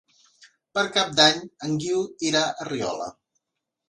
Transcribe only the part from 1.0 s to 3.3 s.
d'Any en Guiu irà a Riola.